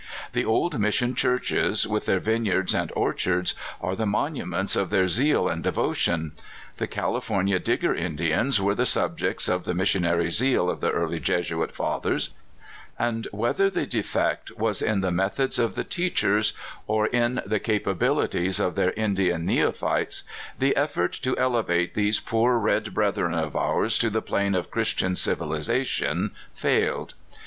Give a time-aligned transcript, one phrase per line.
[0.33, 5.07] The old mission churches, with their vineyards and orchards, are the monu ments of their
[5.07, 6.31] zeal and devotion.
[6.77, 7.65] The California FATHKR ACOLTI.
[7.81, 11.75] 297 Digger Indians were the subjects of the mission ary zeal of the early Jesuit
[11.75, 12.31] fathers;
[12.97, 16.53] and whether the defect was in the methods of the teachers
[16.87, 20.23] or in the capabilities of their Indian neophytes,
[20.57, 24.71] the ef fort to elevate these poor red brethren of ours to the plane of
[24.71, 27.13] Christian civilization failed.